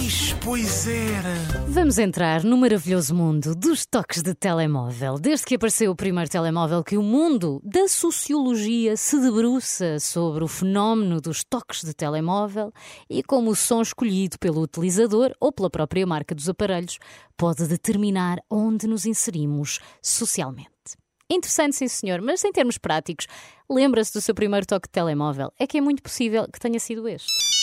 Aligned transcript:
Eis, 0.00 0.34
pois 0.42 0.86
era. 0.86 1.34
Vamos 1.68 1.98
entrar 1.98 2.42
no 2.42 2.56
maravilhoso 2.56 3.14
mundo 3.14 3.54
dos 3.54 3.84
toques 3.84 4.22
de 4.22 4.34
telemóvel. 4.34 5.18
Desde 5.18 5.44
que 5.44 5.56
apareceu 5.56 5.90
o 5.90 5.94
primeiro 5.94 6.30
telemóvel, 6.30 6.82
que 6.82 6.96
o 6.96 7.02
mundo 7.02 7.60
da 7.62 7.86
sociologia 7.86 8.96
se 8.96 9.20
debruça 9.20 10.00
sobre 10.00 10.42
o 10.42 10.48
fenómeno 10.48 11.20
dos 11.20 11.44
toques 11.44 11.84
de 11.84 11.92
telemóvel 11.92 12.72
e 13.10 13.22
como 13.22 13.50
o 13.50 13.56
som 13.56 13.82
escolhido 13.82 14.38
pelo 14.38 14.62
utilizador 14.62 15.34
ou 15.38 15.52
pela 15.52 15.68
própria 15.68 16.06
marca 16.06 16.34
dos 16.34 16.48
aparelhos 16.48 16.98
pode 17.36 17.66
determinar 17.66 18.38
onde 18.48 18.86
nos 18.86 19.04
inserimos 19.04 19.80
socialmente. 20.02 20.70
Interessante, 21.30 21.76
sim, 21.76 21.88
senhor, 21.88 22.22
mas 22.22 22.42
em 22.42 22.52
termos 22.52 22.78
práticos, 22.78 23.26
lembra-se 23.68 24.14
do 24.14 24.22
seu 24.22 24.34
primeiro 24.34 24.66
toque 24.66 24.88
de 24.88 24.92
telemóvel? 24.92 25.52
É 25.58 25.66
que 25.66 25.76
é 25.76 25.80
muito 25.82 26.02
possível 26.02 26.48
que 26.50 26.58
tenha 26.58 26.80
sido 26.80 27.06
este. 27.06 27.59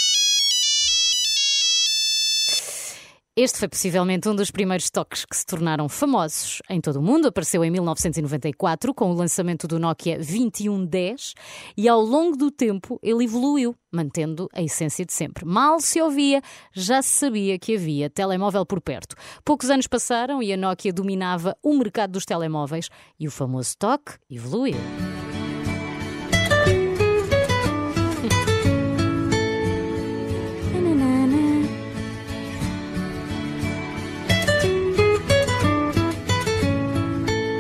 Este 3.40 3.60
foi 3.60 3.68
possivelmente 3.68 4.28
um 4.28 4.34
dos 4.34 4.50
primeiros 4.50 4.90
toques 4.90 5.24
que 5.24 5.38
se 5.38 5.46
tornaram 5.46 5.88
famosos 5.88 6.60
em 6.68 6.82
todo 6.82 6.96
o 6.96 7.04
mundo. 7.04 7.28
Apareceu 7.28 7.64
em 7.64 7.70
1994 7.70 8.96
com 8.96 9.12
o 9.12 9.14
lançamento 9.14 9.68
do 9.68 9.78
Nokia 9.78 10.16
2110 10.16 11.36
e 11.78 11.88
ao 11.88 12.02
longo 12.02 12.36
do 12.36 12.50
tempo 12.50 13.00
ele 13.00 13.26
evoluiu, 13.26 13.76
mantendo 13.92 14.50
a 14.52 14.64
essência 14.64 15.06
de 15.06 15.14
sempre. 15.14 15.46
Mal 15.46 15.80
se 15.80 16.02
ouvia, 16.02 16.42
já 16.74 17.00
se 17.00 17.10
sabia 17.10 17.60
que 17.60 17.76
havia 17.76 18.10
telemóvel 18.10 18.66
por 18.66 18.82
perto. 18.82 19.16
Poucos 19.46 19.70
anos 19.70 19.86
passaram 19.86 20.42
e 20.42 20.52
a 20.52 20.58
Nokia 20.58 20.92
dominava 20.92 21.56
o 21.62 21.78
mercado 21.78 22.14
dos 22.14 22.26
telemóveis 22.26 22.90
e 23.20 23.28
o 23.28 23.32
famoso 23.32 23.78
toque 23.78 24.14
evoluiu. 24.32 24.78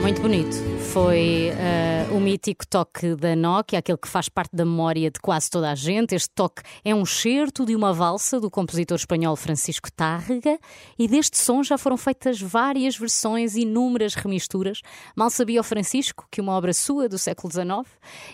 Muito 0.08 0.22
bonito. 0.22 0.56
Foi 0.94 1.52
uh, 1.52 2.16
o 2.16 2.22
mítico 2.22 2.66
toque 2.66 3.14
da 3.14 3.36
Nokia, 3.36 3.80
aquele 3.80 3.98
que 3.98 4.08
faz 4.08 4.30
parte 4.30 4.56
da 4.56 4.64
memória 4.64 5.12
de 5.12 5.20
quase 5.20 5.50
toda 5.50 5.70
a 5.70 5.76
gente. 5.76 6.16
Este 6.16 6.30
toque 6.30 6.62
é 6.86 6.96
um 6.96 7.06
certo 7.06 7.66
de 7.66 7.76
uma 7.76 7.92
valsa 7.92 8.40
do 8.40 8.50
compositor 8.50 8.96
espanhol 8.96 9.36
Francisco 9.36 9.92
Tárrega 9.92 10.58
e 10.98 11.10
deste 11.10 11.38
som 11.38 11.62
já 11.62 11.78
foram 11.78 11.98
feitas 11.98 12.40
várias 12.40 12.96
versões 12.96 13.58
inúmeras 13.58 14.16
remisturas. 14.16 14.80
Mal 15.14 15.30
sabia 15.30 15.60
o 15.60 15.64
Francisco 15.64 16.26
que 16.32 16.40
uma 16.40 16.54
obra 16.54 16.74
sua 16.74 17.10
do 17.10 17.18
século 17.18 17.52
XIX 17.52 17.86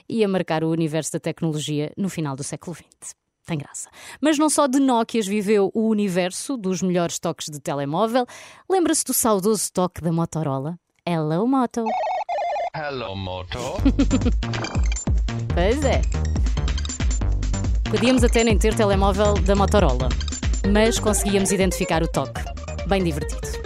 ia 0.07 0.27
marcar 0.27 0.63
o 0.63 0.69
universo 0.69 1.13
da 1.13 1.19
tecnologia 1.19 1.91
no 1.97 2.07
final 2.07 2.35
do 2.35 2.43
século 2.43 2.75
XX. 2.75 3.15
Tem 3.47 3.57
graça. 3.57 3.89
Mas 4.21 4.37
não 4.37 4.47
só 4.47 4.67
de 4.67 4.79
Nokias 4.79 5.25
viveu 5.25 5.71
o 5.73 5.89
universo 5.89 6.55
dos 6.55 6.83
melhores 6.83 7.17
toques 7.17 7.49
de 7.49 7.59
telemóvel. 7.59 8.27
Lembra-se 8.69 9.03
do 9.03 9.11
saudoso 9.11 9.73
toque 9.73 10.01
da 10.01 10.11
Motorola? 10.11 10.77
Hello 11.05 11.45
Moto. 11.45 11.83
Hello, 12.73 13.13
Moto. 13.15 13.59
Pois 15.53 15.83
é. 15.83 16.01
Podíamos 17.91 18.23
até 18.23 18.43
nem 18.43 18.57
ter 18.57 18.73
telemóvel 18.73 19.33
da 19.41 19.53
Motorola, 19.53 20.07
mas 20.71 20.97
conseguíamos 20.97 21.51
identificar 21.51 22.01
o 22.01 22.07
toque. 22.07 22.41
Bem 22.87 23.03
divertido. 23.03 23.62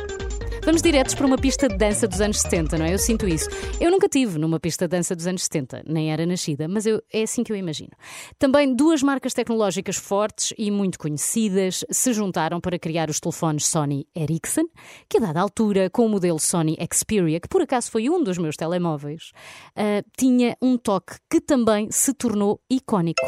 Vamos 0.67 0.81
diretos 0.81 1.15
para 1.15 1.25
uma 1.25 1.37
pista 1.37 1.69
de 1.69 1.77
dança 1.77 2.05
dos 2.05 2.19
anos 2.19 2.41
70, 2.41 2.77
não 2.77 2.85
é? 2.85 2.93
Eu 2.93 2.99
sinto 2.99 3.25
isso. 3.25 3.47
Eu 3.79 3.89
nunca 3.89 4.09
tive 4.09 4.37
numa 4.37 4.59
pista 4.59 4.85
de 4.85 4.97
dança 4.97 5.15
dos 5.15 5.25
anos 5.25 5.43
70, 5.43 5.83
nem 5.87 6.11
era 6.11 6.25
nascida, 6.25 6.67
mas 6.67 6.85
eu, 6.85 7.01
é 7.09 7.23
assim 7.23 7.41
que 7.41 7.53
eu 7.53 7.55
imagino. 7.55 7.91
Também 8.37 8.75
duas 8.75 9.01
marcas 9.01 9.33
tecnológicas 9.33 9.95
fortes 9.95 10.53
e 10.57 10.69
muito 10.69 10.99
conhecidas 10.99 11.85
se 11.89 12.11
juntaram 12.11 12.59
para 12.59 12.77
criar 12.77 13.09
os 13.09 13.17
telefones 13.17 13.65
Sony 13.65 14.05
Ericsson, 14.13 14.65
que 15.07 15.19
a 15.19 15.21
dada 15.21 15.39
altura, 15.39 15.89
com 15.89 16.05
o 16.05 16.09
modelo 16.09 16.37
Sony 16.37 16.77
Xperia, 16.93 17.39
que 17.39 17.47
por 17.47 17.61
acaso 17.61 17.89
foi 17.89 18.09
um 18.09 18.21
dos 18.21 18.37
meus 18.37 18.57
telemóveis, 18.57 19.31
uh, 19.71 20.05
tinha 20.17 20.57
um 20.61 20.77
toque 20.77 21.13
que 21.31 21.39
também 21.39 21.89
se 21.91 22.13
tornou 22.13 22.59
icónico. 22.69 23.23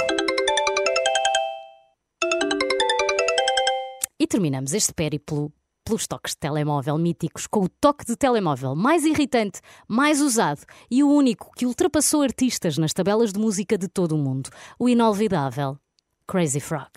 E 4.20 4.28
terminamos 4.28 4.74
este 4.74 4.94
périplo 4.94 5.54
pelos 5.90 6.06
toques 6.06 6.34
de 6.34 6.38
telemóvel 6.38 7.00
míticos, 7.00 7.48
com 7.48 7.62
o 7.62 7.70
toque 7.70 8.06
de 8.06 8.16
telemóvel 8.16 8.76
mais 8.76 9.06
irritante, 9.06 9.60
mais 9.88 10.22
usado 10.22 10.62
e 10.90 11.04
o 11.04 11.10
único 11.10 11.50
que 11.56 11.66
ultrapassou 11.66 12.22
artistas 12.22 12.78
nas 12.78 12.94
tabelas 12.94 13.34
de 13.34 13.40
música 13.40 13.76
de 13.76 13.88
todo 13.88 14.14
o 14.14 14.18
mundo, 14.18 14.52
o 14.78 14.88
inolvidável 14.88 15.80
Crazy 16.28 16.60
Frog. 16.60 16.90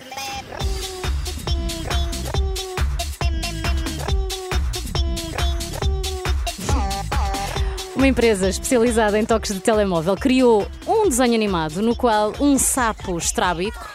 Uma 7.97 8.09
empresa 8.09 8.49
especializada 8.49 9.19
em 9.19 9.25
toques 9.25 9.55
de 9.55 9.61
telemóvel 9.61 10.17
criou 10.17 10.67
um 10.87 11.09
desenho 11.09 11.35
animado 11.35 11.81
no 11.81 11.97
qual 11.97 12.33
um 12.41 12.59
sapo 12.59 13.17
estrábico, 13.17 13.89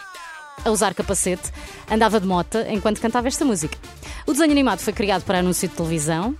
a 0.64 0.70
usar 0.70 0.94
capacete, 0.94 1.50
andava 1.90 2.20
de 2.20 2.26
mota 2.26 2.66
enquanto 2.70 3.00
cantava 3.00 3.28
esta 3.28 3.44
música. 3.44 3.76
O 4.26 4.32
desenho 4.32 4.52
animado 4.52 4.80
foi 4.80 4.92
criado 4.92 5.24
para 5.24 5.38
anúncio 5.38 5.68
de 5.68 5.74
televisão, 5.74 6.36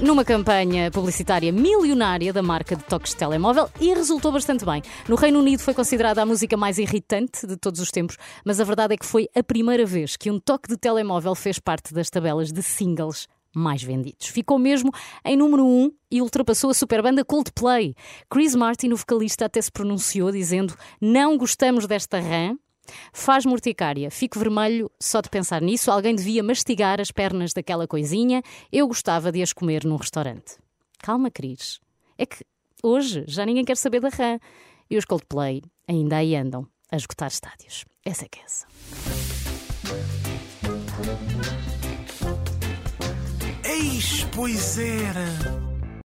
numa 0.00 0.24
campanha 0.24 0.90
publicitária 0.90 1.52
milionária 1.52 2.32
da 2.32 2.42
marca 2.42 2.74
de 2.74 2.82
toques 2.82 3.12
de 3.12 3.18
telemóvel 3.18 3.70
e 3.80 3.94
resultou 3.94 4.32
bastante 4.32 4.64
bem. 4.64 4.82
No 5.08 5.14
Reino 5.16 5.38
Unido 5.38 5.60
foi 5.60 5.74
considerada 5.74 6.20
a 6.22 6.26
música 6.26 6.56
mais 6.56 6.78
irritante 6.78 7.46
de 7.46 7.56
todos 7.56 7.80
os 7.80 7.90
tempos, 7.90 8.16
mas 8.44 8.60
a 8.60 8.64
verdade 8.64 8.94
é 8.94 8.96
que 8.96 9.06
foi 9.06 9.28
a 9.34 9.42
primeira 9.42 9.86
vez 9.86 10.16
que 10.16 10.30
um 10.30 10.40
toque 10.40 10.68
de 10.68 10.76
telemóvel 10.76 11.34
fez 11.34 11.58
parte 11.58 11.94
das 11.94 12.10
tabelas 12.10 12.52
de 12.52 12.62
singles 12.62 13.28
mais 13.54 13.82
vendidos. 13.82 14.26
Ficou 14.28 14.58
mesmo 14.58 14.90
em 15.24 15.36
número 15.36 15.64
1 15.64 15.66
um 15.66 15.92
e 16.10 16.20
ultrapassou 16.20 16.70
a 16.70 16.74
superbanda 16.74 17.24
Coldplay. 17.24 17.94
Chris 18.30 18.54
Martin, 18.54 18.92
o 18.92 18.96
vocalista, 18.96 19.44
até 19.44 19.60
se 19.60 19.70
pronunciou 19.70 20.32
dizendo: 20.32 20.74
Não 21.00 21.36
gostamos 21.36 21.86
desta 21.86 22.18
rã. 22.18 22.56
Faz 23.12 23.44
morticária, 23.46 24.10
fico 24.10 24.38
vermelho 24.38 24.90
só 25.00 25.20
de 25.20 25.30
pensar 25.30 25.60
nisso. 25.62 25.90
Alguém 25.90 26.14
devia 26.14 26.42
mastigar 26.42 27.00
as 27.00 27.10
pernas 27.10 27.52
daquela 27.52 27.86
coisinha. 27.86 28.42
Eu 28.70 28.88
gostava 28.88 29.30
de 29.30 29.42
as 29.42 29.52
comer 29.52 29.84
num 29.84 29.96
restaurante. 29.96 30.56
Calma, 30.98 31.30
Cris. 31.30 31.80
É 32.18 32.26
que 32.26 32.44
hoje 32.82 33.24
já 33.26 33.46
ninguém 33.46 33.64
quer 33.64 33.76
saber 33.76 34.00
da 34.00 34.08
rã. 34.08 34.38
E 34.90 34.96
os 34.96 35.04
Coldplay 35.04 35.62
ainda 35.88 36.16
aí 36.16 36.36
andam 36.36 36.66
a 36.90 36.96
esgotar 36.96 37.28
estádios. 37.28 37.84
Essa 38.04 38.26
é 38.26 38.28
que 38.28 38.40
é 38.40 38.42
essa. 38.44 38.66
Eis, 43.64 44.26
pois 44.34 44.78
era. 44.78 45.71